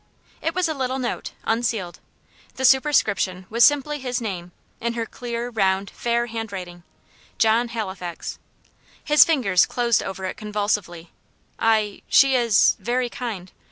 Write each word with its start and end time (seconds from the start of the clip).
It 0.41 0.55
was 0.55 0.67
a 0.67 0.73
little 0.73 0.97
note 0.97 1.31
unsealed. 1.43 1.99
The 2.55 2.65
superscription 2.65 3.45
was 3.51 3.63
simply 3.63 3.99
his 3.99 4.19
name, 4.19 4.51
in 4.79 4.93
her 4.93 5.05
clear, 5.05 5.51
round, 5.51 5.91
fair 5.91 6.25
hand 6.25 6.51
writing 6.51 6.81
"John 7.37 7.67
Halifax." 7.67 8.39
His 9.03 9.23
fingers 9.23 9.67
closed 9.67 10.01
over 10.01 10.25
it 10.25 10.37
convulsively. 10.37 11.11
"I 11.59 12.01
she 12.09 12.33
is 12.33 12.77
very 12.79 13.11
kind." 13.11 13.51